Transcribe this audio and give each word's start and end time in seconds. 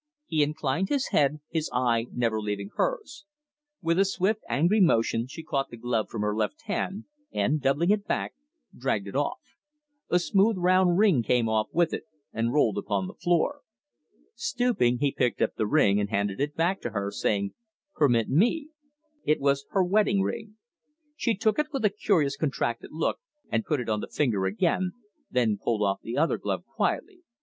He 0.25 0.41
inclined 0.41 0.89
his 0.89 1.09
head, 1.09 1.41
his 1.51 1.69
eye 1.71 2.07
never 2.11 2.41
leaving 2.41 2.71
hers. 2.75 3.23
With 3.83 3.99
a 3.99 4.05
swift 4.05 4.41
angry 4.49 4.79
motion 4.81 5.27
she 5.27 5.43
caught 5.43 5.69
the 5.69 5.77
glove 5.77 6.09
from 6.09 6.23
her 6.23 6.35
left 6.35 6.63
hand, 6.63 7.03
and, 7.31 7.61
doubling 7.61 7.91
it 7.91 8.07
back, 8.07 8.33
dragged 8.75 9.07
it 9.07 9.15
off. 9.15 9.37
A 10.09 10.17
smooth 10.17 10.55
round 10.57 10.97
ring 10.97 11.21
came 11.21 11.47
off 11.47 11.67
with 11.71 11.93
it 11.93 12.05
and 12.33 12.51
rolled 12.51 12.79
upon 12.79 13.05
the 13.05 13.13
floor. 13.13 13.61
Stooping, 14.33 14.97
he 14.97 15.11
picked 15.11 15.39
up 15.39 15.53
the 15.53 15.67
ring, 15.67 15.99
and 15.99 16.09
handed 16.09 16.41
it 16.41 16.55
back 16.55 16.81
to 16.81 16.89
her, 16.89 17.11
saying: 17.11 17.53
"Permit 17.93 18.27
me." 18.27 18.69
It 19.23 19.39
was 19.39 19.67
her 19.69 19.83
wedding 19.83 20.23
ring. 20.23 20.55
She 21.15 21.35
took 21.35 21.59
it 21.59 21.67
with 21.71 21.85
a 21.85 21.91
curious 21.91 22.35
contracted 22.37 22.89
look 22.91 23.19
and 23.51 23.63
put 23.65 23.79
it 23.79 23.87
on 23.87 23.99
the 23.99 24.07
finger 24.07 24.47
again, 24.47 24.93
then 25.29 25.59
pulled 25.63 25.83
off 25.83 26.01
the 26.01 26.17
other 26.17 26.39
glove 26.39 26.63
quietly. 26.65 27.21